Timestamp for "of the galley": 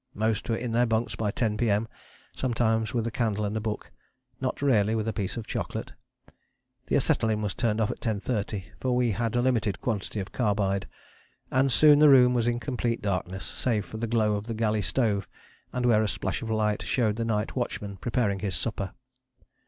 14.33-14.81